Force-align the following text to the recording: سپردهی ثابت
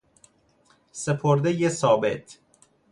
سپردهی 0.91 1.69
ثابت 1.69 2.37